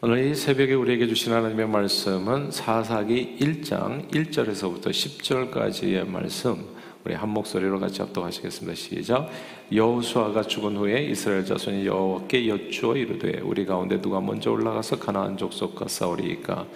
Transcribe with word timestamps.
오늘 0.00 0.26
이 0.26 0.34
새벽에 0.36 0.74
우리에게 0.74 1.08
주신 1.08 1.32
하나님의 1.32 1.66
말씀은 1.66 2.52
사사기 2.52 3.36
1장 3.40 4.08
1절에서부터 4.12 4.90
10절까지의 4.90 6.06
말씀 6.06 6.64
우리 7.04 7.14
한 7.14 7.28
목소리로 7.30 7.78
같이 7.78 8.02
합독하시겠습니다. 8.02 8.74
시작. 8.74 9.30
여호수아가 9.72 10.42
죽은 10.42 10.76
후에 10.76 11.04
이스라엘 11.04 11.44
자손이 11.44 11.86
여호와께 11.86 12.48
여쭈어 12.48 12.96
이르되 12.96 13.40
우리 13.40 13.64
가운데 13.64 14.00
누가 14.00 14.20
먼저 14.20 14.50
올라가서 14.50 14.98
가나안 14.98 15.36
족속과 15.36 15.86
싸우리이까? 15.88 16.66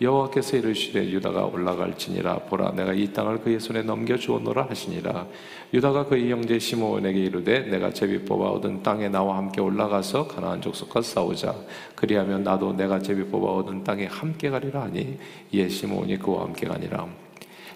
여호와께서 0.00 0.56
이르시되 0.56 1.10
유다가 1.10 1.46
올라갈지니라. 1.46 2.40
보라 2.44 2.72
내가 2.72 2.92
이 2.92 3.12
땅을 3.12 3.40
그의 3.40 3.58
손에 3.58 3.82
넘겨 3.82 4.16
주었노라 4.16 4.66
하시니라. 4.70 5.26
유다가 5.74 6.06
그의 6.06 6.30
형제 6.30 6.58
시므온에게 6.58 7.18
이르되 7.18 7.60
내가 7.62 7.92
제비 7.92 8.24
뽑아 8.24 8.50
얻은 8.50 8.82
땅에 8.82 9.08
나와 9.08 9.36
함께 9.36 9.60
올라가서 9.60 10.28
가나안 10.28 10.60
족속과 10.60 11.02
싸우자. 11.02 11.54
그리하면 11.96 12.44
나도 12.44 12.72
내가 12.72 13.00
제비 13.00 13.24
뽑아 13.24 13.48
얻은 13.60 13.84
땅에 13.84 14.06
함께 14.06 14.48
가리라 14.48 14.82
하니 14.82 15.18
이에 15.50 15.68
시므온이 15.68 16.18
그와 16.18 16.42
함께 16.44 16.66
가니라 16.66 17.08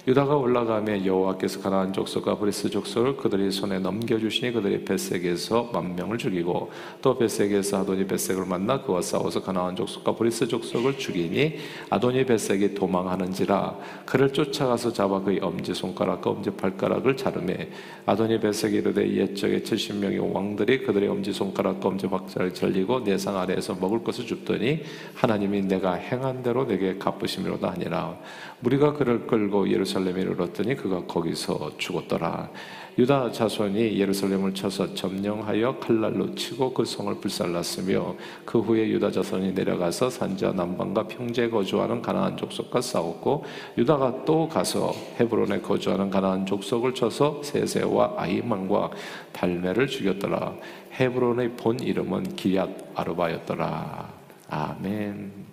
유다가 0.07 0.37
올라가며 0.37 1.05
여호와께서 1.05 1.61
가나안 1.61 1.93
족속과 1.93 2.39
브리스 2.39 2.71
족속을 2.71 3.17
그들의 3.17 3.51
손에 3.51 3.81
넘겨주시니 3.81 4.53
그들이 4.53 4.85
베섹에서 4.85 5.71
만 5.73 5.97
명을 5.97 6.17
죽이고 6.17 6.71
또 7.03 7.19
베섹에서 7.19 7.81
아도니 7.81 8.07
베섹을 8.07 8.47
만나 8.47 8.83
그와 8.83 9.03
싸워서 9.03 9.43
가나안 9.43 9.75
족속과 9.75 10.15
브리스 10.15 10.47
족속을 10.47 10.97
죽이니 10.99 11.57
아도니 11.91 12.25
베섹이 12.25 12.75
도망하는지라 12.77 13.77
그를 14.05 14.33
쫓아가서 14.33 14.93
잡아 14.93 15.21
그의 15.23 15.41
엄지 15.43 15.75
손가락과 15.75 16.31
엄지 16.31 16.51
발가락을 16.51 17.17
자르매 17.17 17.71
아도니 18.07 18.39
베섹이 18.39 18.77
이르되 18.77 19.13
옛적에 19.13 19.63
70명의 19.63 20.33
왕들이 20.33 20.85
그들의 20.85 21.09
엄지 21.09 21.33
손가락과 21.33 21.89
엄지 21.89 22.07
발가락을 22.07 22.55
잘리고 22.55 23.01
내 23.01 23.17
상 23.19 23.37
아래에서 23.39 23.75
먹을 23.75 24.05
것을 24.05 24.27
줍더니 24.27 24.83
하나님이 25.15 25.63
내가 25.63 25.95
행한 25.95 26.45
대로 26.45 26.65
내게 26.65 26.97
갚으심이로다 26.99 27.71
하니라. 27.73 28.19
우리가 28.63 28.93
그를 28.93 29.27
끌고 29.27 29.69
예루살렘 29.71 29.96
에 30.05 30.11
이르렀더니 30.11 30.77
그가 30.77 31.05
거기서 31.07 31.79
죽었더라. 31.79 32.51
유다 32.99 33.31
자손이 33.31 33.99
예루살렘을 33.99 34.55
쳐서 34.55 34.95
점령하여 34.95 35.79
칼날로 35.79 36.35
치고 36.35 36.73
그 36.73 36.85
성을 36.85 37.15
불살랐으며 37.15 38.15
그 38.47 38.59
후에 38.59 38.89
유다 38.89 39.11
자손이 39.11 39.53
내려가서 39.53 40.09
산자 40.09 40.53
남방과 40.53 41.07
평지에 41.07 41.51
거주하는 41.51 42.01
가나안 42.01 42.39
족속과 42.39 42.81
싸웠고 42.81 43.45
유다가 43.77 44.25
또 44.25 44.49
가서 44.49 44.93
헤브론에 45.21 45.61
거주하는 45.61 46.09
가나안 46.09 46.47
족속을 46.47 46.95
쳐서 46.95 47.43
세세와 47.43 48.15
아이만과 48.17 48.91
달메를 49.33 49.89
죽였더라. 49.89 50.55
헤브론의 50.99 51.57
본 51.57 51.79
이름은 51.79 52.37
기얏 52.37 52.71
아르바였더라. 52.95 54.09
아멘. 54.49 55.46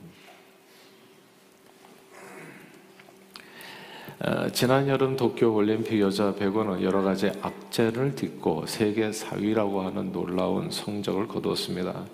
지난 4.53 4.88
여름 4.88 5.17
도쿄 5.17 5.52
올림픽 5.52 5.99
여자 5.99 6.33
배구는 6.33 6.81
여러 6.81 7.02
가지 7.02 7.29
악재를 7.41 8.16
딛고 8.16 8.67
세계 8.67 9.09
4위라고 9.09 9.81
하는 9.81 10.13
놀라운 10.13 10.71
성적을 10.71 11.27
거두었습니다. 11.27 12.05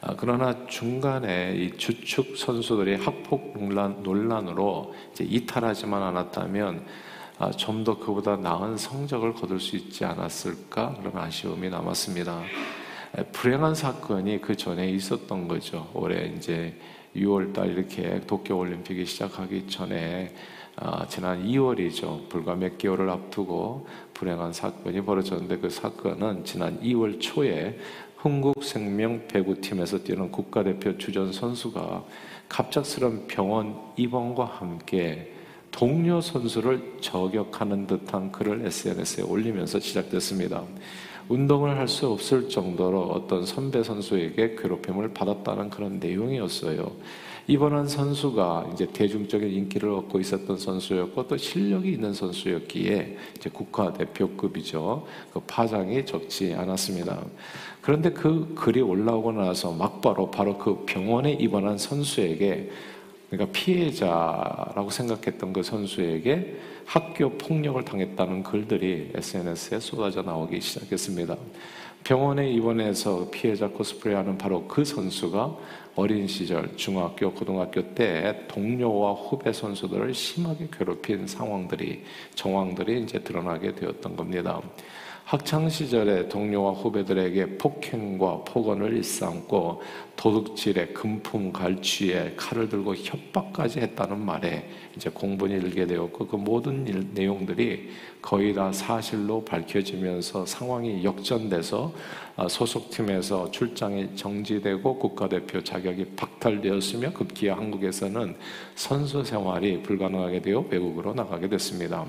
아, 0.00 0.14
그러나 0.16 0.66
중간에 0.68 1.56
이 1.56 1.76
주축 1.76 2.36
선수들이 2.36 2.94
학폭 2.94 3.54
논란, 3.58 4.04
논란으로 4.04 4.94
이탈하지만 5.18 6.00
않았다면 6.00 6.86
아, 7.40 7.50
좀더 7.50 7.98
그보다 7.98 8.36
나은 8.36 8.76
성적을 8.76 9.34
거둘 9.34 9.58
수 9.58 9.74
있지 9.74 10.04
않았을까 10.04 10.94
그런 11.00 11.16
아쉬움이 11.16 11.70
남았습니다. 11.70 12.40
불행한 13.32 13.74
사건이 13.74 14.42
그 14.42 14.56
전에 14.56 14.88
있었던 14.90 15.48
거죠. 15.48 15.90
올해 15.92 16.32
이제 16.36 16.78
6월달 17.16 17.72
이렇게 17.72 18.20
도쿄 18.28 18.56
올림픽이 18.56 19.04
시작하기 19.04 19.66
전에 19.66 20.32
아, 20.80 21.04
지난 21.08 21.44
2월이죠. 21.44 22.28
불과 22.28 22.54
몇 22.54 22.78
개월을 22.78 23.10
앞두고 23.10 23.88
불행한 24.14 24.52
사건이 24.52 25.00
벌어졌는데 25.00 25.58
그 25.58 25.70
사건은 25.70 26.44
지난 26.44 26.80
2월 26.80 27.20
초에 27.20 27.76
흥국생명 28.18 29.26
배구팀에서 29.26 29.98
뛰는 30.04 30.30
국가대표 30.30 30.96
주전 30.96 31.32
선수가 31.32 32.04
갑작스런 32.48 33.26
병원 33.26 33.76
입원과 33.96 34.44
함께 34.44 35.32
동료 35.72 36.20
선수를 36.20 36.98
저격하는 37.00 37.88
듯한 37.88 38.30
글을 38.30 38.64
SNS에 38.66 39.24
올리면서 39.24 39.80
시작됐습니다. 39.80 40.62
운동을 41.28 41.76
할 41.76 41.88
수 41.88 42.08
없을 42.08 42.48
정도로 42.48 43.02
어떤 43.02 43.44
선배 43.44 43.82
선수에게 43.82 44.54
괴롭힘을 44.54 45.12
받았다는 45.12 45.70
그런 45.70 45.98
내용이었어요. 45.98 46.92
이번한 47.50 47.88
선수가 47.88 48.72
이제 48.74 48.86
대중적인 48.92 49.50
인기를 49.50 49.88
얻고 49.88 50.20
있었던 50.20 50.58
선수였고 50.58 51.28
또 51.28 51.36
실력이 51.38 51.92
있는 51.92 52.12
선수였기에 52.12 53.16
이제 53.38 53.48
국가 53.50 53.90
대표급이죠. 53.94 55.06
그 55.32 55.40
파장이 55.40 56.04
적지 56.04 56.52
않았습니다. 56.52 57.24
그런데 57.80 58.10
그 58.10 58.54
글이 58.54 58.82
올라오고 58.82 59.32
나서 59.32 59.72
막바로 59.72 60.30
바로 60.30 60.58
그 60.58 60.84
병원에 60.84 61.32
입원한 61.32 61.78
선수에게 61.78 62.70
그러니까 63.30 63.50
피해자라고 63.52 64.90
생각했던 64.90 65.54
그 65.54 65.62
선수에게 65.62 66.54
학교 66.84 67.30
폭력을 67.30 67.82
당했다는 67.82 68.42
글들이 68.42 69.12
SNS에 69.14 69.80
쏟아져 69.80 70.20
나오기 70.20 70.60
시작했습니다. 70.60 71.34
병원에 72.04 72.50
입원해서 72.50 73.28
피해자 73.30 73.68
코스프레하는 73.68 74.38
바로 74.38 74.66
그 74.66 74.84
선수가 74.84 75.56
어린 75.98 76.28
시절 76.28 76.76
중학교, 76.76 77.32
고등학교 77.32 77.82
때 77.92 78.44
동료와 78.46 79.14
후배 79.14 79.52
선수들을 79.52 80.14
심하게 80.14 80.68
괴롭힌 80.70 81.26
상황들이 81.26 82.04
정황들이 82.36 83.02
이제 83.02 83.18
드러나게 83.18 83.74
되었던 83.74 84.14
겁니다. 84.14 84.62
학창 85.28 85.68
시절에 85.68 86.26
동료와 86.30 86.72
후배들에게 86.72 87.58
폭행과 87.58 88.44
폭언을 88.44 88.96
일삼고 88.96 89.82
도둑질에 90.16 90.86
금품 90.94 91.52
갈취에 91.52 92.32
칼을 92.34 92.70
들고 92.70 92.94
협박까지 92.96 93.80
했다는 93.80 94.24
말에 94.24 94.66
이제 94.96 95.10
공분이 95.10 95.52
일게 95.52 95.86
되었고 95.86 96.28
그 96.28 96.36
모든 96.36 96.88
일, 96.88 97.08
내용들이 97.12 97.90
거의 98.22 98.54
다 98.54 98.72
사실로 98.72 99.44
밝혀지면서 99.44 100.46
상황이 100.46 101.04
역전돼서 101.04 101.92
아, 102.36 102.48
소속팀에서 102.48 103.50
출장이 103.50 104.16
정지되고 104.16 104.98
국가대표 104.98 105.62
자격이 105.62 106.06
박탈되었으며 106.16 107.12
급기야 107.12 107.54
한국에서는 107.54 108.34
선수 108.74 109.22
생활이 109.22 109.82
불가능하게 109.82 110.40
되어 110.40 110.64
외국으로 110.70 111.12
나가게 111.12 111.50
됐습니다. 111.50 112.06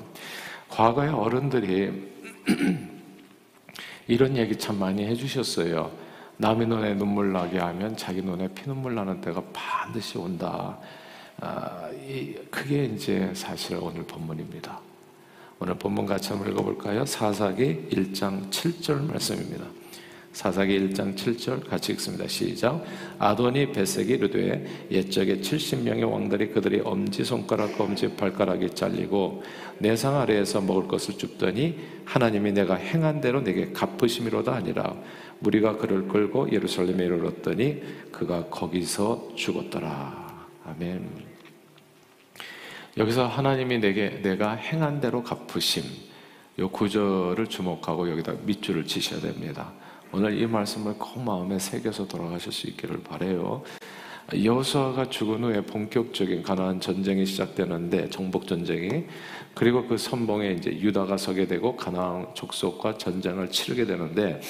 과거의 0.69 1.09
어른들이 1.09 1.91
이런 4.09 4.35
얘기 4.35 4.55
참 4.55 4.79
많이 4.79 5.05
해주셨어요. 5.05 5.91
남의 6.37 6.67
눈에 6.67 6.95
눈물 6.95 7.31
나게 7.31 7.59
하면 7.59 7.95
자기 7.95 8.23
눈에 8.23 8.47
피눈물 8.47 8.95
나는 8.95 9.21
때가 9.21 9.43
반드시 9.53 10.17
온다. 10.17 10.79
아, 11.39 11.91
이, 12.07 12.33
그게 12.49 12.85
이제 12.85 13.31
사실 13.35 13.77
오늘 13.79 14.03
본문입니다. 14.07 14.79
오늘 15.59 15.75
본문 15.75 16.07
같이 16.07 16.29
한번 16.29 16.51
읽어볼까요? 16.51 17.05
사사기 17.05 17.87
1장 17.91 18.49
7절 18.49 19.11
말씀입니다. 19.11 19.65
사사기 20.39 20.79
1장 20.79 21.17
7절 21.17 21.67
같이 21.67 21.91
읽습니다. 21.91 22.25
시작. 22.29 22.81
아도니 23.17 23.73
베색이 23.73 24.13
이르되 24.13 24.85
옛적에 24.89 25.41
70명의 25.41 26.09
왕들이 26.09 26.51
그들이 26.51 26.79
엄지손가락과 26.79 27.83
엄지발가락이 27.83 28.69
잘리고 28.69 29.43
내상 29.79 30.15
아래에서 30.15 30.61
먹을 30.61 30.87
것을 30.87 31.17
줍더니 31.17 31.77
하나님이 32.05 32.53
내가 32.53 32.75
행한 32.75 33.19
대로 33.19 33.41
내게 33.41 33.73
갚으심이로다 33.73 34.53
아니라 34.53 34.95
무리가 35.39 35.75
그를 35.75 36.07
끌고 36.07 36.53
예루살렘에 36.53 37.03
이르렀더니 37.03 37.81
그가 38.13 38.45
거기서 38.45 39.31
죽었더라. 39.35 40.47
아멘. 40.67 41.05
여기서 42.95 43.27
하나님이 43.27 43.79
내게 43.79 44.21
내가 44.21 44.53
행한 44.53 45.01
대로 45.01 45.21
갚으심 45.21 45.83
요 46.59 46.69
구절을 46.69 47.47
주목하고 47.47 48.09
여기다 48.09 48.35
밑줄을 48.45 48.85
치셔야 48.85 49.19
됩니다. 49.19 49.73
오늘 50.11 50.41
이 50.41 50.47
말씀을 50.47 50.95
꼭 50.97 51.21
마음에 51.21 51.59
새겨서 51.59 52.07
돌아가실 52.07 52.51
수 52.51 52.67
있기를 52.67 53.03
바래요. 53.03 53.61
여호수아가 54.33 55.09
죽은 55.09 55.43
후에 55.43 55.61
본격적인 55.61 56.41
가나안 56.41 56.79
전쟁이 56.79 57.25
시작되는데 57.27 58.09
정복 58.09 58.47
전쟁이 58.47 59.05
그리고 59.53 59.85
그 59.85 59.97
선봉에 59.97 60.53
이제 60.53 60.71
유다가 60.71 61.17
서게 61.17 61.45
되고 61.45 61.75
가나안 61.75 62.27
족속과 62.33 62.97
전쟁을 62.97 63.51
치르게 63.51 63.85
되는데 63.85 64.41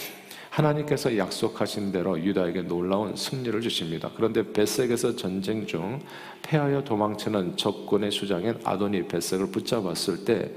하나님께서 0.59 1.17
약속하신 1.17 1.91
대로 1.91 2.19
유다에게 2.19 2.63
놀라운 2.63 3.15
승리를 3.15 3.61
주십니다. 3.61 4.11
그런데 4.15 4.51
베색에서 4.51 5.15
전쟁 5.15 5.65
중 5.65 6.01
패하여 6.41 6.83
도망치는 6.83 7.55
적군의 7.55 8.11
수장인 8.11 8.55
아도니 8.63 9.07
베색을 9.07 9.51
붙잡았을 9.51 10.25
때 10.25 10.51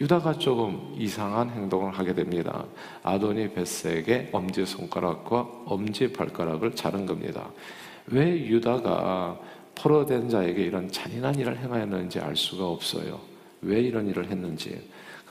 유다가 0.00 0.38
조금 0.38 0.94
이상한 0.98 1.50
행동을 1.50 1.92
하게 1.92 2.14
됩니다. 2.14 2.64
아도니 3.04 3.52
베색의 3.54 4.30
엄지 4.32 4.66
손가락과 4.66 5.48
엄지 5.66 6.12
발가락을 6.12 6.74
자른 6.74 7.06
겁니다. 7.06 7.50
왜 8.06 8.36
유다가 8.46 9.38
포로된 9.76 10.28
자에게 10.28 10.62
이런 10.62 10.90
잔인한 10.90 11.34
일을 11.36 11.58
행하였는지 11.58 12.18
알 12.18 12.34
수가 12.34 12.66
없어요. 12.66 13.20
왜 13.62 13.80
이런 13.80 14.08
일을 14.08 14.28
했는지. 14.30 14.80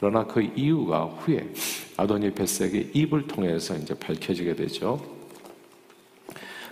그러나 0.04 0.26
그 0.26 0.42
이유가 0.42 1.06
후에 1.06 1.50
아도니 1.96 2.34
베색의 2.34 2.90
입을 2.94 3.26
통해서 3.26 3.74
이제 3.74 3.94
밝혀지게 3.94 4.54
되죠. 4.54 5.02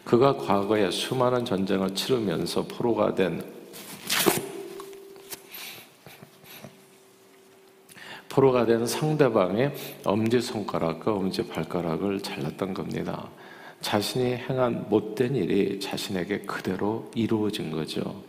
그가 0.03 0.35
과거에 0.35 0.91
수많은 0.91 1.45
전쟁을 1.45 1.95
치르면서 1.95 2.67
포로가 2.67 3.15
된 3.15 3.41
포로가 8.27 8.65
된 8.65 8.85
상대방의 8.85 9.75
엄지 10.03 10.41
손가락과 10.41 11.13
엄지 11.13 11.47
발가락을 11.47 12.19
잘랐던 12.21 12.73
겁니다. 12.73 13.29
자신이 13.79 14.33
행한 14.33 14.89
못된 14.89 15.37
일이 15.37 15.79
자신에게 15.79 16.39
그대로 16.41 17.09
이루어진 17.15 17.71
거죠. 17.71 18.25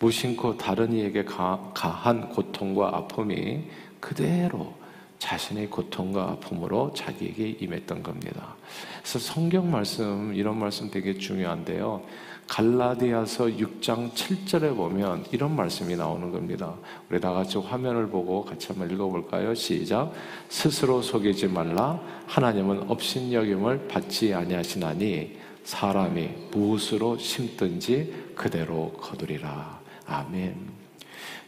무심코 0.00 0.56
다른 0.56 0.92
이에게 0.92 1.24
가 1.24 1.72
한 1.76 2.28
고통과 2.30 2.88
아픔이 2.96 3.70
그대로 4.02 4.74
자신의 5.20 5.70
고통과 5.70 6.24
아픔으로 6.24 6.92
자기에게 6.94 7.58
임했던 7.60 8.02
겁니다. 8.02 8.56
그래서 9.00 9.20
성경 9.20 9.70
말씀, 9.70 10.34
이런 10.34 10.58
말씀 10.58 10.90
되게 10.90 11.16
중요한데요. 11.16 12.02
갈라디아서 12.48 13.46
6장 13.46 14.12
7절에 14.12 14.74
보면 14.74 15.24
이런 15.30 15.54
말씀이 15.54 15.94
나오는 15.94 16.32
겁니다. 16.32 16.74
우리 17.08 17.20
다 17.20 17.32
같이 17.32 17.56
화면을 17.56 18.08
보고 18.08 18.44
같이 18.44 18.66
한번 18.68 18.90
읽어볼까요? 18.90 19.54
시작. 19.54 20.12
스스로 20.48 21.00
속이지 21.00 21.46
말라. 21.46 22.00
하나님은 22.26 22.90
업신여김을 22.90 23.86
받지 23.86 24.34
아니하시나니 24.34 25.38
사람이 25.62 26.48
무엇으로 26.50 27.16
심든지 27.18 28.32
그대로 28.34 28.92
거두리라. 28.94 29.80
아멘. 30.06 30.81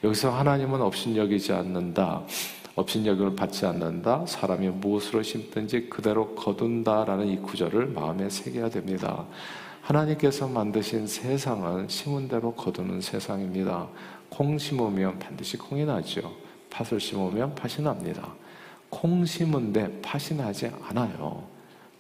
여기서 0.04 0.30
하나님은 0.30 0.82
업신여기지 0.82 1.54
않는다. 1.54 2.20
업신여김을 2.74 3.36
받지 3.36 3.64
않는다. 3.64 4.26
사람이 4.26 4.68
무엇으로 4.68 5.22
심든지 5.22 5.88
그대로 5.88 6.34
거둔다라는 6.34 7.26
이 7.26 7.38
구절을 7.38 7.86
마음에 7.86 8.28
새겨야 8.28 8.68
됩니다. 8.68 9.24
하나님께서 9.80 10.46
만드신 10.46 11.06
세상은 11.06 11.88
심은 11.88 12.28
대로 12.28 12.52
거두는 12.52 13.00
세상입니다. 13.00 13.88
콩 14.28 14.58
심으면 14.58 15.18
반드시 15.18 15.56
콩이 15.56 15.86
나죠. 15.86 16.34
팥을 16.68 17.00
심으면 17.00 17.54
팥이 17.54 17.82
납니다. 17.82 18.34
콩 18.90 19.24
심은데 19.24 20.02
팥이 20.02 20.36
나지 20.36 20.70
않아요. 20.82 21.42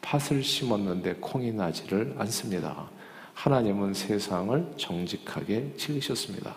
팥을 0.02 0.42
심었는데 0.42 1.14
콩이 1.22 1.52
나지를 1.52 2.16
않습니다. 2.18 2.86
하나님은 3.32 3.94
세상을 3.94 4.74
정직하게 4.76 5.72
지으셨습니다. 5.78 6.54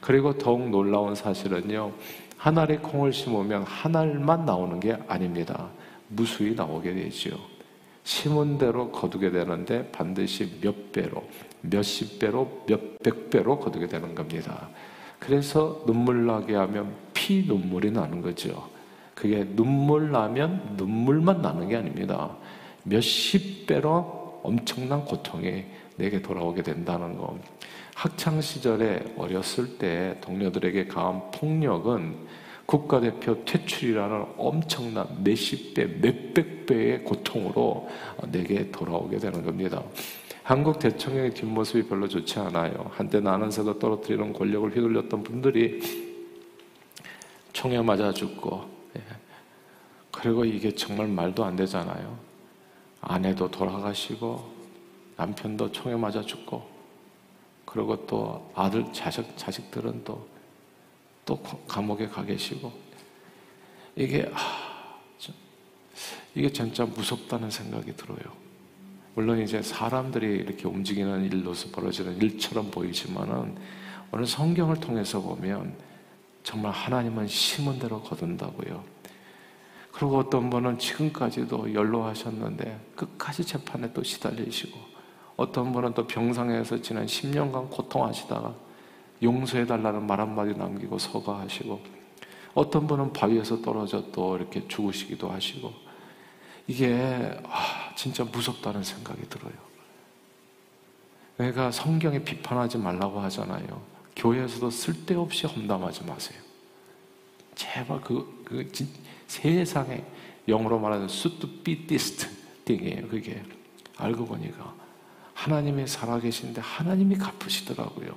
그리고 0.00 0.36
더욱 0.36 0.70
놀라운 0.70 1.14
사실은요, 1.14 1.92
한 2.36 2.58
알의 2.58 2.78
콩을 2.78 3.12
심으면 3.12 3.64
한 3.64 3.94
알만 3.94 4.46
나오는 4.46 4.80
게 4.80 4.96
아닙니다. 5.06 5.68
무수히 6.08 6.54
나오게 6.54 6.94
되죠. 6.94 7.38
심은 8.02 8.58
대로 8.58 8.90
거두게 8.90 9.30
되는데 9.30 9.90
반드시 9.92 10.58
몇 10.60 10.90
배로, 10.90 11.22
몇십 11.60 12.18
배로, 12.18 12.64
몇백 12.66 13.30
배로 13.30 13.58
거두게 13.58 13.86
되는 13.86 14.14
겁니다. 14.14 14.68
그래서 15.18 15.82
눈물 15.86 16.26
나게 16.26 16.54
하면 16.54 16.94
피 17.12 17.44
눈물이 17.46 17.90
나는 17.90 18.22
거죠. 18.22 18.68
그게 19.14 19.44
눈물 19.44 20.10
나면 20.10 20.76
눈물만 20.78 21.42
나는 21.42 21.68
게 21.68 21.76
아닙니다. 21.76 22.30
몇십 22.84 23.66
배로 23.66 24.40
엄청난 24.42 25.04
고통이 25.04 25.66
내게 25.96 26.22
돌아오게 26.22 26.62
된다는 26.62 27.18
것. 27.18 27.36
학창 28.00 28.40
시절에 28.40 29.12
어렸을 29.18 29.76
때 29.76 30.16
동료들에게 30.22 30.86
가한 30.86 31.30
폭력은 31.32 32.16
국가대표 32.64 33.44
퇴출이라는 33.44 34.24
엄청난 34.38 35.22
몇십 35.22 35.74
배, 35.74 35.84
몇백 35.84 36.64
배의 36.64 37.04
고통으로 37.04 37.90
내게 38.28 38.70
돌아오게 38.70 39.18
되는 39.18 39.44
겁니다. 39.44 39.82
한국 40.42 40.78
대통령의 40.78 41.34
뒷모습이 41.34 41.90
별로 41.90 42.08
좋지 42.08 42.38
않아요. 42.38 42.90
한때 42.94 43.20
나는 43.20 43.50
새도 43.50 43.78
떨어뜨리는 43.78 44.32
권력을 44.32 44.70
휘둘렸던 44.70 45.22
분들이 45.22 45.82
총에 47.52 47.82
맞아 47.82 48.14
죽고, 48.14 48.64
예. 48.96 49.02
그리고 50.10 50.46
이게 50.46 50.74
정말 50.74 51.06
말도 51.06 51.44
안 51.44 51.54
되잖아요. 51.54 52.16
아내도 53.02 53.50
돌아가시고, 53.50 54.42
남편도 55.18 55.72
총에 55.72 55.96
맞아 55.96 56.22
죽고, 56.22 56.69
그리고 57.70 58.04
또 58.04 58.50
아들, 58.56 58.84
자식, 58.92 59.24
자식들은 59.36 60.02
또, 60.04 60.26
또 61.24 61.40
감옥에 61.68 62.08
가 62.08 62.24
계시고, 62.24 62.72
이게, 63.94 64.28
아, 64.34 64.98
이게 66.34 66.50
진짜 66.50 66.84
무섭다는 66.84 67.48
생각이 67.48 67.94
들어요. 67.96 68.18
물론 69.14 69.40
이제 69.40 69.62
사람들이 69.62 70.26
이렇게 70.26 70.66
움직이는 70.66 71.24
일로서 71.26 71.68
벌어지는 71.70 72.16
일처럼 72.20 72.72
보이지만은 72.72 73.56
오늘 74.10 74.26
성경을 74.26 74.80
통해서 74.80 75.20
보면 75.20 75.76
정말 76.42 76.72
하나님은 76.72 77.28
심은 77.28 77.78
대로 77.78 78.02
거둔다고요. 78.02 78.82
그리고 79.92 80.18
어떤 80.18 80.50
분은 80.50 80.78
지금까지도 80.78 81.72
연로하셨는데 81.72 82.92
끝까지 82.96 83.44
재판에 83.44 83.92
또 83.92 84.02
시달리시고 84.02 84.89
어떤 85.40 85.72
분은 85.72 85.94
또 85.94 86.06
병상에서 86.06 86.82
지난 86.82 87.06
10년간 87.06 87.70
고통하시다가 87.70 88.54
용서해달라는 89.22 90.06
말 90.06 90.20
한마디 90.20 90.52
남기고 90.52 90.98
서거하시고 90.98 91.80
어떤 92.52 92.86
분은 92.86 93.14
바위에서 93.14 93.62
떨어져 93.62 94.04
또 94.12 94.36
이렇게 94.36 94.68
죽으시기도 94.68 95.30
하시고 95.30 95.72
이게 96.66 97.40
아, 97.44 97.94
진짜 97.96 98.22
무섭다는 98.22 98.82
생각이 98.82 99.30
들어요. 99.30 99.54
내가 101.38 101.70
성경에 101.70 102.22
비판하지 102.22 102.76
말라고 102.76 103.18
하잖아요. 103.20 103.80
교회에서도 104.16 104.68
쓸데없이 104.68 105.46
험담하지 105.46 106.04
마세요. 106.04 106.38
제발 107.54 108.02
그, 108.02 108.42
그 108.44 108.70
진, 108.72 108.88
세상에 109.26 110.04
영어로 110.46 110.78
말하는 110.78 111.08
수뚜삐티스트 111.08 112.28
띵이에요. 112.66 113.08
그게 113.08 113.42
알고 113.96 114.26
보니까 114.26 114.80
하나님이 115.40 115.86
살아계신데 115.86 116.60
하나님이 116.60 117.16
갚으시더라고요. 117.16 118.14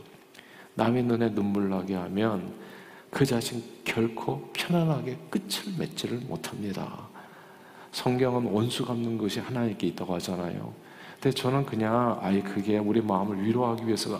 남의 0.73 1.03
눈에 1.03 1.33
눈물 1.33 1.69
나게 1.69 1.95
하면 1.95 2.53
그 3.09 3.25
자신 3.25 3.63
결코 3.85 4.49
편안하게 4.51 5.17
끝을 5.29 5.71
맺지를 5.77 6.17
못합니다. 6.27 7.07
성경은 7.93 8.51
원수 8.51 8.85
갚는 8.85 9.17
것이 9.17 9.39
하나님께 9.39 9.87
있다고 9.87 10.15
하잖아요. 10.15 10.73
근데 11.21 11.33
저는 11.33 11.65
그냥 11.65 12.19
아예 12.21 12.41
그게 12.41 12.77
우리 12.77 12.99
마음을 13.01 13.41
위로하기 13.41 13.85
위해서가 13.85 14.19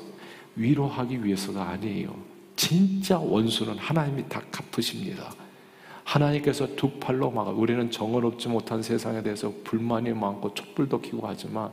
위로하기 0.56 1.26
위해서가 1.26 1.72
아니에요. 1.72 2.16
진짜 2.56 3.20
원수는 3.20 3.80
하나님이 3.80 4.30
다 4.30 4.42
갚으십니다. 4.50 5.34
하나님께서 6.06 6.74
두 6.78 6.90
팔로 7.00 7.32
막아 7.32 7.50
우리는 7.50 7.92
정을 7.92 8.26
얻지 8.28 8.48
못한 8.48 8.82
세상에 8.82 9.22
대해서 9.22 9.52
불만이 9.66 10.14
많고 10.14 10.54
촛불도 10.54 11.02
켜고 11.02 11.28
하지만 11.28 11.70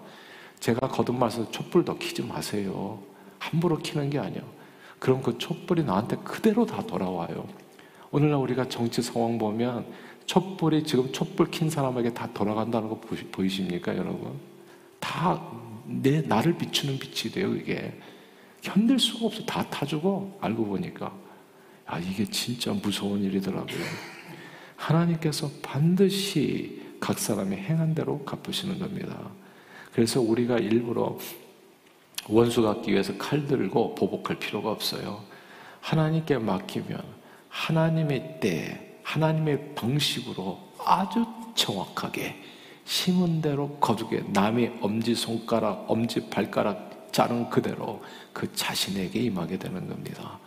제가 0.61 0.89
거듭 0.89 1.17
말해서 1.17 1.51
촛불 1.51 1.85
더 1.85 1.97
키지 1.97 2.23
마세요. 2.23 3.03
함부로 3.39 3.79
키는 3.79 4.11
게 4.11 4.19
아니에요. 4.19 4.43
그럼 4.99 5.23
그 5.23 5.39
촛불이 5.39 5.85
나한테 5.85 6.17
그대로 6.17 6.67
다 6.67 6.83
돌아와요. 6.87 7.49
오늘날 8.11 8.39
우리가 8.41 8.69
정치 8.69 9.01
상황 9.03 9.39
보면 9.39 9.87
촛불이 10.27 10.85
지금 10.85 11.11
촛불 11.13 11.51
킨 11.51 11.71
사람에게 11.71 12.13
다 12.13 12.29
돌아간다는 12.33 12.89
거 12.89 13.01
보이십니까, 13.33 13.97
여러분? 13.97 14.39
다 15.01 15.71
내 15.91 16.21
나를 16.23 16.57
비추는 16.57 16.99
빛이 16.99 17.33
돼요, 17.33 17.55
이게. 17.55 17.93
견딜 18.61 18.99
수가 18.99 19.27
없어. 19.27 19.45
다 19.45 19.69
타주고 19.69 20.39
알고 20.41 20.67
보니까 20.67 21.13
아, 21.87 21.99
이게 21.99 22.25
진짜 22.27 22.73
무서운 22.73 23.23
일이더라고요. 23.25 23.85
하나님께서 24.77 25.51
반드시 25.63 26.81
각 27.01 27.19
사람이 27.19 27.57
행한 27.57 27.95
대로 27.95 28.23
갚으시는 28.25 28.79
겁니다. 28.79 29.31
그래서 29.93 30.21
우리가 30.21 30.59
일부러 30.59 31.19
원수 32.29 32.63
갖기 32.63 32.93
위해서 32.93 33.17
칼 33.19 33.47
들고 33.47 33.95
보복할 33.95 34.39
필요가 34.39 34.71
없어요. 34.71 35.23
하나님께 35.81 36.39
맡기면 36.39 37.03
하나님의 37.49 38.39
때, 38.41 38.99
하나님의 39.03 39.75
방식으로 39.75 40.59
아주 40.85 41.25
정확하게 41.55 42.37
심은 42.85 43.41
대로 43.41 43.77
거두게 43.79 44.25
남의 44.29 44.79
엄지 44.81 45.15
손가락, 45.15 45.91
엄지 45.91 46.29
발가락 46.31 47.09
자른 47.13 47.51
그대로 47.51 48.03
그 48.33 48.53
자신에게 48.55 49.21
임하게 49.21 49.59
되는 49.59 49.89
겁니다. 49.89 50.39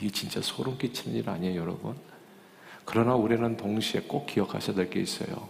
이게 0.00 0.10
진짜 0.10 0.40
소름 0.42 0.76
끼치는 0.78 1.16
일 1.16 1.28
아니에요, 1.30 1.60
여러분? 1.60 1.96
그러나 2.84 3.14
우리는 3.14 3.56
동시에 3.56 4.02
꼭 4.02 4.26
기억하셔야 4.26 4.74
될 4.74 4.90
게 4.90 5.00
있어요. 5.00 5.48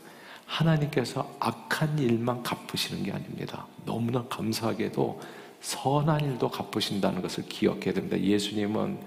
하나님께서 0.48 1.30
악한 1.38 1.98
일만 1.98 2.42
갚으시는 2.42 3.04
게 3.04 3.12
아닙니다. 3.12 3.66
너무나 3.84 4.24
감사하게도 4.24 5.20
선한 5.60 6.24
일도 6.24 6.50
갚으신다는 6.50 7.20
것을 7.20 7.44
기억해야 7.46 7.92
됩니다. 7.92 8.18
예수님은 8.18 8.98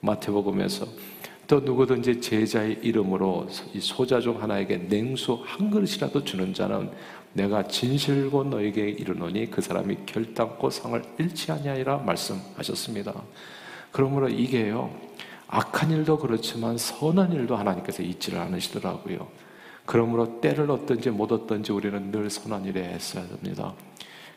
마태복음에서 0.00 0.86
또 1.46 1.60
누구든지 1.60 2.20
제자의 2.20 2.80
이름으로 2.82 3.48
이 3.72 3.80
소자 3.80 4.20
중 4.20 4.42
하나에게 4.42 4.78
냉수 4.88 5.42
한 5.44 5.70
그릇이라도 5.70 6.24
주는 6.24 6.52
자는 6.52 6.90
내가 7.32 7.66
진실고 7.66 8.44
너에게 8.44 8.88
이르노니 8.88 9.50
그 9.50 9.60
사람이 9.60 9.98
결단코 10.06 10.70
상을 10.70 11.00
잃지 11.18 11.52
아니하리라 11.52 11.98
말씀하셨습니다. 11.98 13.14
그러므로 13.92 14.28
이게요 14.28 14.90
악한 15.48 15.90
일도 15.92 16.18
그렇지만 16.18 16.76
선한 16.76 17.32
일도 17.32 17.56
하나님께서 17.56 18.02
잊지를 18.02 18.40
않으시더라고요. 18.40 19.45
그러므로 19.86 20.40
때를 20.40 20.70
얻든지 20.70 21.10
못 21.10 21.32
얻든지 21.32 21.72
우리는 21.72 22.10
늘 22.10 22.28
선한 22.28 22.64
일에 22.66 22.84
했어야 22.84 23.26
됩니다. 23.28 23.72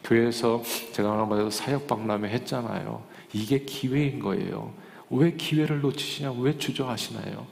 교회에서 0.03 0.63
제가 0.93 1.11
하나마다 1.11 1.49
사역 1.49 1.87
박람회 1.87 2.29
했잖아요. 2.29 3.03
이게 3.33 3.59
기회인 3.59 4.19
거예요. 4.19 4.71
왜 5.09 5.31
기회를 5.33 5.81
놓치시냐? 5.81 6.33
왜 6.39 6.57
주저하시나요? 6.57 7.45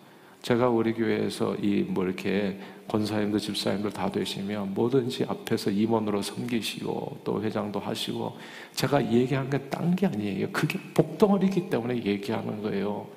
제가 0.43 0.69
우리 0.69 0.93
교회에서 0.93 1.55
이 1.55 1.83
뭐 1.89 2.05
이렇게 2.05 2.59
권사님들 2.87 3.39
집사님들 3.39 3.91
다 3.91 4.09
되시면 4.09 4.73
뭐든지 4.73 5.25
앞에서 5.27 5.71
임원으로 5.71 6.21
섬기시고 6.21 7.21
또 7.25 7.43
회장도 7.43 7.79
하시고 7.81 8.37
제가 8.73 9.11
얘기한 9.11 9.49
게 9.49 9.57
딴 9.69 9.93
게 9.95 10.05
아니에요. 10.05 10.49
그게 10.53 10.79
복덩어리기 10.93 11.69
때문에 11.69 12.01
얘기하는 12.05 12.61
거예요. 12.61 13.07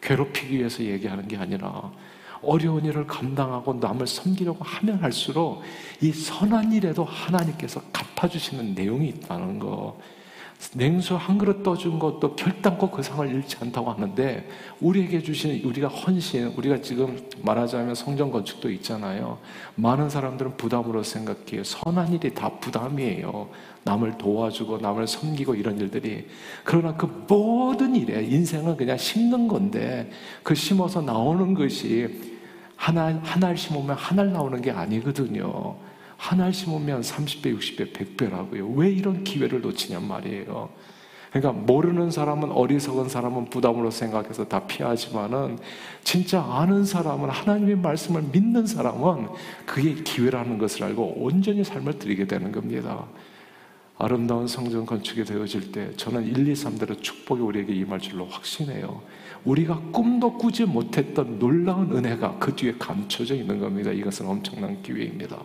괴롭히기 0.00 0.58
위해서 0.58 0.82
얘기하는 0.82 1.28
게 1.28 1.36
아니라 1.36 1.92
어려운 2.42 2.84
일을 2.84 3.06
감당하고 3.06 3.74
남을 3.74 4.06
섬기려고 4.06 4.64
하면 4.64 4.98
할수록 4.98 5.62
이 6.00 6.12
선한 6.12 6.72
일에도 6.72 7.04
하나님께서 7.04 7.82
갚아주시는 7.92 8.74
내용이 8.74 9.08
있다는 9.08 9.58
거. 9.58 9.98
냉수 10.74 11.16
한 11.16 11.38
그릇 11.38 11.62
떠준 11.62 11.98
것도 11.98 12.36
결단코 12.36 12.90
그 12.90 13.02
상을 13.02 13.26
잃지 13.28 13.56
않다고 13.60 13.90
하는데 13.90 14.48
우리에게 14.80 15.22
주신 15.22 15.64
우리가 15.64 15.88
헌신, 15.88 16.52
우리가 16.56 16.80
지금 16.82 17.18
말하자면 17.42 17.94
성전 17.94 18.30
건축도 18.30 18.70
있잖아요. 18.72 19.38
많은 19.76 20.10
사람들은 20.10 20.56
부담으로 20.56 21.02
생각해요. 21.02 21.64
선한 21.64 22.12
일이 22.12 22.34
다 22.34 22.50
부담이에요. 22.60 23.48
남을 23.84 24.18
도와주고 24.18 24.78
남을 24.78 25.06
섬기고 25.06 25.54
이런 25.54 25.78
일들이 25.78 26.26
그러나 26.64 26.94
그 26.94 27.06
모든 27.26 27.96
일에 27.96 28.22
인생은 28.22 28.76
그냥 28.76 28.98
심는 28.98 29.48
건데 29.48 30.10
그 30.42 30.54
심어서 30.54 31.00
나오는 31.00 31.54
것이 31.54 32.20
하나 32.76 33.18
하나 33.22 33.54
심으면 33.54 33.96
하나 33.96 34.22
나오는 34.24 34.60
게 34.60 34.70
아니거든요. 34.70 35.76
하나 36.20 36.52
심으면 36.52 37.00
30배, 37.00 37.58
60배, 37.58 37.94
100배라고요. 37.94 38.76
왜 38.76 38.90
이런 38.90 39.24
기회를 39.24 39.62
놓치냔 39.62 40.06
말이에요. 40.06 40.68
그러니까 41.30 41.52
모르는 41.52 42.10
사람은 42.10 42.52
어리석은 42.52 43.08
사람은 43.08 43.46
부담으로 43.46 43.90
생각해서 43.90 44.46
다 44.46 44.66
피하지만은 44.66 45.58
진짜 46.04 46.42
아는 46.42 46.84
사람은 46.84 47.30
하나님의 47.30 47.76
말씀을 47.76 48.22
믿는 48.32 48.66
사람은 48.66 49.28
그게 49.64 49.94
기회라는 49.94 50.58
것을 50.58 50.84
알고 50.84 51.22
온전히 51.24 51.64
삶을 51.64 51.98
드리게 51.98 52.26
되는 52.26 52.52
겁니다. 52.52 53.06
아름다운 53.96 54.46
성전 54.46 54.84
건축이 54.84 55.24
되어질 55.24 55.72
때 55.72 55.90
저는 55.96 56.26
1, 56.26 56.48
2, 56.48 56.52
3대로 56.52 57.00
축복이 57.02 57.40
우리에게 57.40 57.72
임할 57.72 57.98
줄로 57.98 58.26
확신해요. 58.26 59.00
우리가 59.44 59.80
꿈도 59.90 60.36
꾸지 60.36 60.66
못했던 60.66 61.38
놀라운 61.38 61.96
은혜가 61.96 62.36
그 62.38 62.54
뒤에 62.54 62.74
감춰져 62.78 63.34
있는 63.34 63.58
겁니다. 63.58 63.90
이것은 63.90 64.26
엄청난 64.26 64.82
기회입니다. 64.82 65.38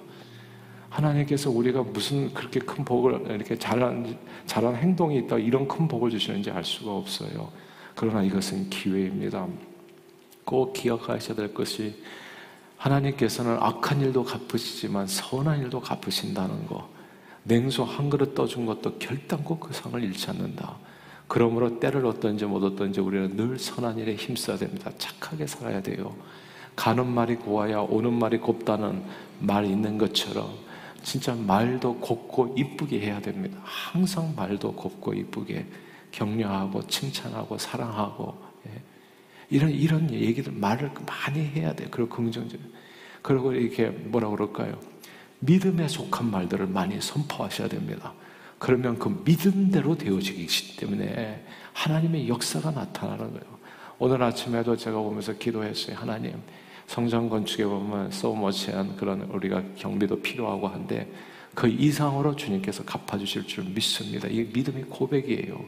하나님께서 0.95 1.49
우리가 1.49 1.83
무슨 1.83 2.33
그렇게 2.33 2.59
큰 2.59 2.85
복을 2.85 3.25
이렇게 3.29 3.57
잘한 3.57 4.17
잘한 4.45 4.75
행동이 4.77 5.17
있다 5.19 5.37
이런 5.37 5.67
큰 5.67 5.87
복을 5.87 6.09
주시는지 6.09 6.51
알 6.51 6.63
수가 6.63 6.91
없어요. 6.91 7.49
그러나 7.95 8.23
이것은 8.23 8.69
기회입니다. 8.69 9.45
꼭 10.45 10.73
기억하셔야 10.73 11.35
될 11.35 11.53
것이 11.53 12.01
하나님께서는 12.77 13.57
악한 13.59 14.01
일도 14.01 14.23
갚으시지만 14.23 15.07
선한 15.07 15.61
일도 15.63 15.81
갚으신다는 15.81 16.65
거. 16.67 16.87
냉수 17.43 17.83
한 17.83 18.09
그릇 18.09 18.33
떠준 18.33 18.65
것도 18.65 18.97
결단코 18.97 19.59
그 19.59 19.73
상을 19.73 20.01
잃지 20.01 20.29
않는다. 20.29 20.77
그러므로 21.27 21.79
때를 21.79 22.05
얻든지 22.05 22.45
못 22.45 22.63
얻든지 22.63 23.01
우리는 23.01 23.35
늘 23.35 23.59
선한 23.59 23.97
일에 23.97 24.15
힘써야 24.15 24.57
됩니다. 24.57 24.91
착하게 24.97 25.47
살아야 25.47 25.81
돼요. 25.81 26.15
가는 26.75 27.05
말이 27.07 27.35
고와야 27.35 27.79
오는 27.79 28.13
말이 28.13 28.37
곱다는 28.37 29.03
말 29.39 29.65
있는 29.65 29.97
것처럼 29.97 30.65
진짜 31.05 31.35
말도 31.35 31.97
곱고 31.99 32.55
이쁘게 32.57 32.99
해야 32.99 33.21
됩니다. 33.21 33.59
항상 33.63 34.33
말도 34.35 34.73
곱고 34.73 35.13
이쁘게 35.13 35.67
격려하고 36.11 36.87
칭찬하고 36.87 37.59
사랑하고 37.59 38.35
예. 38.67 38.81
이런 39.51 39.69
이런 39.69 40.11
얘기들 40.11 40.51
말을 40.51 40.91
많이 41.05 41.45
해야 41.45 41.73
돼요. 41.73 41.89
그리고 41.91 42.09
긍정적. 42.09 42.59
그리고 43.21 43.53
이렇게 43.53 43.89
뭐라 43.89 44.29
그럴까요? 44.29 44.79
믿음에 45.41 45.87
속한 45.87 46.31
말들을 46.31 46.65
많이 46.65 46.99
선포하셔야 46.99 47.67
됩니다. 47.67 48.13
그러면 48.57 48.97
그 48.97 49.21
믿음대로 49.23 49.95
되어지기 49.95 50.77
때문에 50.77 51.45
하나님의 51.73 52.27
역사가 52.27 52.71
나타나는 52.71 53.31
거예요. 53.31 53.59
오늘 53.99 54.23
아침에도 54.23 54.75
제가 54.75 54.97
보면서 54.97 55.33
기도했어요. 55.33 55.97
하나님, 55.97 56.41
성전 56.87 57.29
건축에 57.29 57.65
보면 57.65 58.11
소머치한 58.11 58.95
그런 58.95 59.21
우리가 59.23 59.63
경비도 59.75 60.21
필요하고 60.21 60.67
한데 60.67 61.11
그 61.53 61.67
이상으로 61.67 62.35
주님께서 62.35 62.83
갚아주실 62.83 63.47
줄 63.47 63.63
믿습니다. 63.65 64.27
이게 64.27 64.49
믿음의 64.53 64.83
고백이에요. 64.89 65.65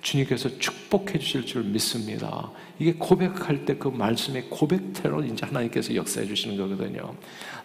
주님께서 0.00 0.58
축복해 0.58 1.18
주실 1.18 1.44
줄 1.44 1.64
믿습니다. 1.64 2.50
이게 2.78 2.94
고백할 2.94 3.64
때 3.64 3.76
그 3.76 3.88
말씀의 3.88 4.48
고백대로 4.48 5.22
이제 5.24 5.44
하나님께서 5.46 5.94
역사해 5.94 6.26
주시는 6.26 6.56
거거든요. 6.56 7.14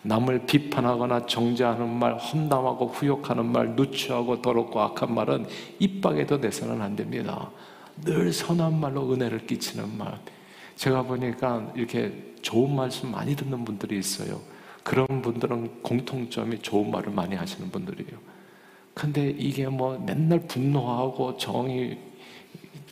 남을 0.01 0.45
비판하거나 0.45 1.25
정죄하는 1.25 1.87
말, 1.87 2.17
험담하고 2.17 2.87
후욕하는 2.87 3.45
말, 3.45 3.75
누추하고 3.75 4.41
더럽고 4.41 4.81
악한 4.81 5.13
말은 5.13 5.45
입밖에도 5.79 6.37
내서는 6.37 6.81
안 6.81 6.95
됩니다. 6.95 7.51
늘 8.03 8.33
선한 8.33 8.79
말로 8.79 9.13
은혜를 9.13 9.45
끼치는 9.45 9.97
말. 9.97 10.19
제가 10.75 11.03
보니까 11.03 11.71
이렇게 11.75 12.33
좋은 12.51 12.75
말씀 12.75 13.11
많이 13.11 13.33
듣는 13.33 13.63
분들이 13.63 13.97
있어요. 13.97 14.41
그런 14.83 15.21
분들은 15.21 15.83
공통점이 15.83 16.59
좋은 16.59 16.91
말을 16.91 17.13
많이 17.13 17.33
하시는 17.35 17.71
분들이에요. 17.71 18.19
근데 18.93 19.29
이게 19.29 19.67
뭐 19.67 19.97
맨날 19.97 20.45
분노하고 20.47 21.37
정의 21.37 21.97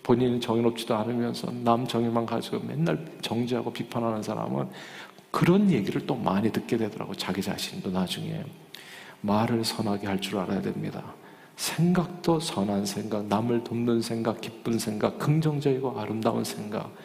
본인은 0.04 0.40
정의롭지도 0.40 0.96
않으면서 0.96 1.52
남 1.52 1.86
정의만 1.86 2.26
가지고 2.26 2.60
맨날 2.62 3.06
정죄하고 3.22 3.74
비판하는 3.74 4.24
사람은 4.24 4.70
그런 5.30 5.70
얘기를 5.70 6.08
또 6.08 6.16
많이 6.16 6.52
듣게 6.54 6.78
되더라고 6.78 7.14
자기 7.16 7.42
자신도 7.42 7.92
나중에 7.92 8.46
말을 9.22 9.66
선하게 9.66 10.08
할 10.08 10.22
줄 10.22 10.38
알아야 10.38 10.62
됩니다. 10.62 11.04
생각도 11.58 12.40
선한 12.40 12.86
생각, 12.86 13.26
남을 13.26 13.66
돕는 13.66 14.02
생각, 14.02 14.40
기쁜 14.40 14.80
생각, 14.80 15.20
긍정적이고 15.20 16.00
아름다운 16.00 16.46
생각. 16.46 16.96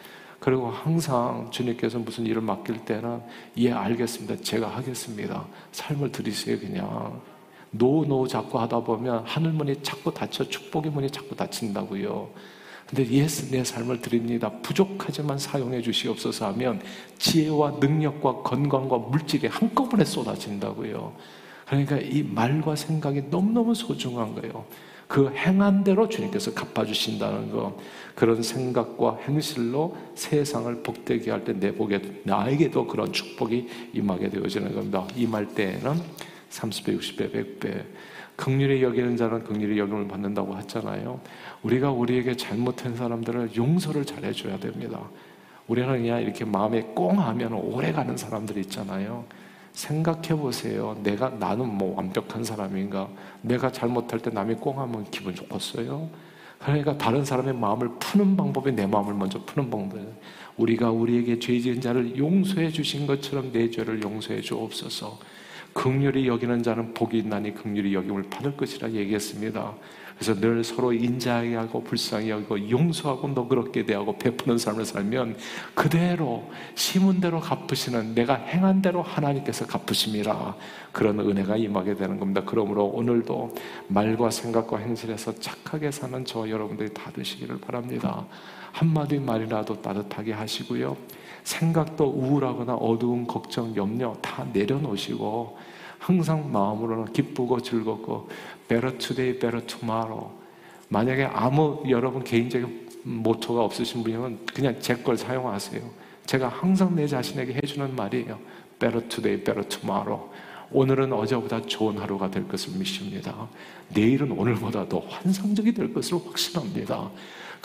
그리고 0.45 0.69
항상 0.69 1.47
주님께서 1.49 1.97
무슨 1.97 2.27
일을 2.27 2.39
맡길 2.39 2.85
때는 2.85 3.19
예 3.57 3.71
알겠습니다. 3.71 4.43
제가 4.43 4.67
하겠습니다. 4.67 5.43
삶을 5.71 6.11
들이세요 6.11 6.59
그냥. 6.59 7.19
노노 7.71 8.27
자꾸 8.27 8.59
하다 8.59 8.81
보면 8.81 9.23
하늘문이 9.25 9.81
자꾸 9.81 10.13
닫혀 10.13 10.43
축복의 10.43 10.91
문이 10.91 11.09
자꾸 11.09 11.35
닫힌다고요. 11.35 12.29
근데 12.85 13.09
예수 13.09 13.49
내 13.49 13.63
삶을 13.63 14.01
드립니다. 14.01 14.51
부족하지만 14.61 15.39
사용해 15.39 15.81
주시옵소서 15.81 16.45
하면 16.49 16.79
지혜와 17.17 17.77
능력과 17.79 18.43
건강과 18.43 18.99
물질이 18.99 19.47
한꺼번에 19.47 20.05
쏟아진다고요. 20.05 21.11
그러니까 21.65 21.97
이 21.97 22.21
말과 22.21 22.75
생각이 22.75 23.23
너무너무 23.31 23.73
소중한 23.73 24.35
거예요. 24.35 24.63
그 25.07 25.29
행한 25.29 25.83
대로 25.83 26.09
주님께서 26.09 26.53
갚아주신다는 26.53 27.51
거. 27.51 27.77
그런 28.15 28.41
생각과 28.41 29.17
행실로 29.27 29.95
세상을 30.15 30.81
복되게 30.83 31.31
할 31.31 31.43
때 31.43 31.53
내 31.53 31.73
복에, 31.73 32.01
나에게도 32.23 32.87
그런 32.87 33.11
축복이 33.11 33.67
임하게 33.93 34.29
되어지는 34.29 34.73
겁니다. 34.73 35.05
임할 35.15 35.47
때에는 35.47 36.01
30배, 36.49 36.97
60배, 36.99 37.31
100배. 37.59 37.83
극률이 38.35 38.83
여기는 38.83 39.15
자는 39.15 39.43
극률이 39.43 39.77
여김을 39.79 40.07
받는다고 40.07 40.57
했잖아요. 40.57 41.19
우리가 41.63 41.91
우리에게 41.91 42.35
잘못한 42.35 42.95
사람들을 42.95 43.55
용서를 43.55 44.05
잘 44.05 44.23
해줘야 44.25 44.57
됩니다. 44.59 44.99
우리는 45.67 45.89
그냥 45.89 46.21
이렇게 46.21 46.45
마음에 46.45 46.81
꽁 46.93 47.19
하면 47.19 47.53
오래 47.53 47.91
가는 47.91 48.15
사람들이 48.17 48.61
있잖아요. 48.61 49.25
생각해 49.75 50.29
보세요. 50.29 50.97
내가 51.03 51.29
나는 51.29 51.67
뭐 51.67 51.95
완벽한 51.97 52.43
사람인가? 52.43 53.09
내가 53.41 53.71
잘못할 53.71 54.19
때 54.19 54.29
남이 54.29 54.55
꽁하면 54.55 55.05
기분 55.11 55.35
좋겠어요? 55.35 56.09
그러니까 56.59 56.97
다른 56.97 57.23
사람의 57.23 57.53
마음을 57.53 57.89
푸는 57.99 58.37
방법이 58.37 58.71
내 58.71 58.87
마음을 58.87 59.13
먼저 59.13 59.43
푸는 59.43 59.69
방법이에요. 59.69 60.07
우리가 60.57 60.89
우리에게 60.89 61.39
죄 61.39 61.59
지은 61.59 61.81
자를 61.81 62.17
용서해 62.17 62.71
주신 62.71 63.05
것처럼 63.05 63.51
내 63.51 63.69
죄를 63.69 64.01
용서해 64.01 64.41
주옵소서. 64.41 65.19
극률이 65.75 66.25
여기는 66.27 66.63
자는 66.63 66.93
복이 66.93 67.17
있나니 67.19 67.53
극률이 67.53 67.93
여김을 67.93 68.23
받을 68.29 68.55
것이라 68.55 68.91
얘기했습니다. 68.91 69.73
그래서 70.15 70.33
늘 70.39 70.63
서로 70.63 70.93
인자하게 70.93 71.55
하고 71.55 71.83
불쌍히 71.83 72.31
하고 72.31 72.69
용서하고 72.69 73.27
너그럽게 73.27 73.85
대하고 73.85 74.17
베푸는 74.17 74.57
삶을 74.57 74.85
살면 74.85 75.35
그대로 75.73 76.49
심은 76.75 77.19
대로 77.19 77.41
갚으시는 77.41 78.15
내가 78.15 78.35
행한 78.35 78.81
대로 78.81 79.01
하나님께서 79.01 79.67
갚으심이라 79.67 80.55
그런 80.93 81.19
은혜가 81.19 81.57
임하게 81.57 81.95
되는 81.95 82.17
겁니다. 82.17 82.41
그러므로 82.45 82.85
오늘도 82.85 83.53
말과 83.89 84.29
생각과 84.29 84.77
행실에서 84.77 85.35
착하게 85.35 85.91
사는 85.91 86.23
저 86.23 86.49
여러분들이 86.49 86.93
다 86.93 87.11
되시기를 87.11 87.59
바랍니다. 87.59 88.25
한마디 88.71 89.19
말이라도 89.19 89.81
따뜻하게 89.81 90.31
하시고요. 90.31 90.95
생각도 91.45 92.05
우울하거나 92.05 92.75
어두운 92.75 93.25
걱정, 93.25 93.73
염려 93.75 94.13
다 94.21 94.45
내려놓으시고 94.51 95.57
항상 95.99 96.51
마음으로는 96.51 97.13
기쁘고 97.13 97.61
즐겁고 97.61 98.27
better 98.67 98.97
today, 98.97 99.39
better 99.39 99.65
tomorrow. 99.65 100.29
만약에 100.89 101.23
아무 101.25 101.83
여러분 101.89 102.23
개인적인 102.23 102.89
모토가 103.03 103.63
없으신 103.63 104.03
분이면 104.03 104.39
그냥 104.53 104.79
제 104.81 104.95
걸 104.95 105.17
사용하세요. 105.17 105.81
제가 106.25 106.47
항상 106.49 106.95
내 106.95 107.07
자신에게 107.07 107.53
해주는 107.53 107.95
말이에요. 107.95 108.39
better 108.79 109.07
today, 109.07 109.43
better 109.43 109.67
tomorrow. 109.69 110.29
오늘은 110.71 111.13
어제보다 111.13 111.61
좋은 111.61 111.97
하루가 111.99 112.29
될 112.29 112.47
것을 112.47 112.77
믿습니다. 112.77 113.47
내일은 113.93 114.31
오늘보다 114.31 114.89
더 114.89 114.99
환상적이 114.99 115.73
될 115.73 115.93
것을 115.93 116.17
확신합니다. 116.25 117.09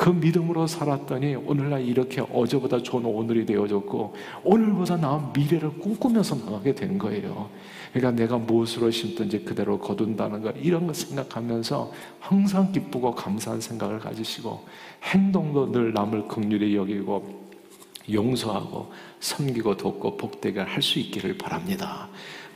그 0.00 0.08
믿음으로 0.08 0.66
살았더니 0.66 1.34
오늘날 1.34 1.84
이렇게 1.84 2.22
어제보다 2.22 2.82
좋은 2.82 3.04
오늘이 3.04 3.44
되어졌고 3.44 4.14
오늘보다 4.44 4.96
나은 4.96 5.34
미래를 5.34 5.78
꿈꾸면서 5.78 6.36
나가게 6.36 6.74
된 6.74 6.96
거예요. 6.96 7.50
그러니까 7.92 8.22
내가 8.22 8.38
무엇으로 8.38 8.90
심든지 8.90 9.44
그대로 9.44 9.78
거둔다는 9.78 10.40
것 10.40 10.54
이런 10.56 10.86
거 10.86 10.94
생각하면서 10.94 11.92
항상 12.18 12.72
기쁘고 12.72 13.14
감사한 13.14 13.60
생각을 13.60 13.98
가지시고 13.98 14.64
행동도 15.02 15.70
늘 15.70 15.92
남을 15.92 16.28
극률히 16.28 16.74
여기고 16.76 17.50
용서하고 18.10 18.90
섬기고 19.20 19.76
돕고 19.76 20.16
복되게 20.16 20.60
할 20.60 20.80
수 20.80 20.98
있기를 20.98 21.36
바랍니다. 21.36 22.08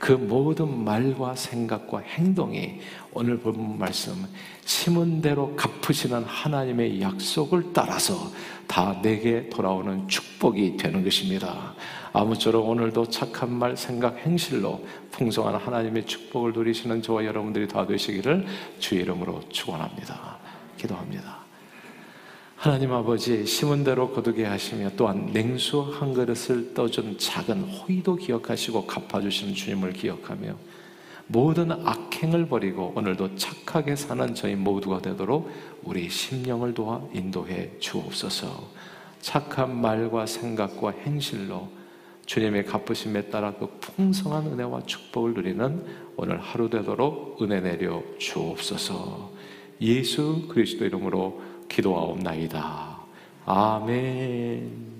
그 0.04 0.12
모든 0.12 0.84
말과 0.84 1.34
생각과 1.34 2.00
행동이 2.00 2.78
오늘 3.14 3.38
본 3.38 3.78
말씀 3.78 4.12
심은 4.66 5.22
대로 5.22 5.56
갚으시는 5.56 6.24
하나님의 6.24 7.00
약속을 7.00 7.72
따라서 7.72 8.30
다 8.66 9.00
내게 9.00 9.48
돌아오는 9.48 10.06
축복이 10.06 10.76
되는 10.76 11.02
것입니다. 11.02 11.72
아무쪼록 12.12 12.68
오늘도 12.68 13.08
착한 13.08 13.50
말, 13.50 13.78
생각, 13.78 14.18
행실로 14.18 14.84
풍성한 15.10 15.54
하나님의 15.54 16.04
축복을 16.04 16.52
누리시는 16.52 17.00
저와 17.00 17.24
여러분들이 17.24 17.66
다 17.66 17.86
되시기를 17.86 18.44
주의 18.78 19.00
이름으로 19.00 19.40
축원합니다. 19.48 20.36
기도합니다. 20.76 21.43
하나님 22.64 22.94
아버지 22.94 23.44
심은 23.44 23.84
대로 23.84 24.10
거두게 24.10 24.46
하시며 24.46 24.88
또한 24.96 25.28
냉수 25.34 25.82
한 25.82 26.14
그릇을 26.14 26.72
떠준 26.72 27.18
작은 27.18 27.60
호의도 27.60 28.16
기억하시고 28.16 28.86
갚아주시는 28.86 29.52
주님을 29.52 29.92
기억하며 29.92 30.54
모든 31.26 31.72
악행을 31.72 32.48
버리고 32.48 32.94
오늘도 32.96 33.36
착하게 33.36 33.96
사는 33.96 34.34
저희 34.34 34.54
모두가 34.54 35.02
되도록 35.02 35.50
우리 35.82 36.08
심령을 36.08 36.72
도와 36.72 37.02
인도해 37.12 37.70
주옵소서. 37.80 38.70
착한 39.20 39.78
말과 39.78 40.24
생각과 40.24 40.92
행실로 41.04 41.68
주님의 42.24 42.64
갚으심에 42.64 43.24
따라 43.24 43.52
그 43.52 43.68
풍성한 43.78 44.46
은혜와 44.46 44.84
축복을 44.86 45.34
누리는 45.34 45.84
오늘 46.16 46.40
하루 46.40 46.70
되도록 46.70 47.42
은혜 47.42 47.60
내려 47.60 48.02
주옵소서. 48.16 49.34
예수 49.82 50.46
그리스도 50.48 50.86
이름으로 50.86 51.53
기도하옵나이다. 51.68 52.98
아멘. 53.46 54.93